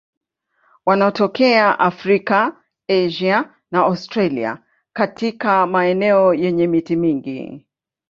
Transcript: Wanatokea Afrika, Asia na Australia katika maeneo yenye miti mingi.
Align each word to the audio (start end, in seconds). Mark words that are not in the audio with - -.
Wanatokea 0.87 1.79
Afrika, 1.79 2.57
Asia 2.89 3.53
na 3.71 3.79
Australia 3.79 4.63
katika 4.93 5.67
maeneo 5.67 6.33
yenye 6.33 6.67
miti 6.67 6.95
mingi. 6.95 7.65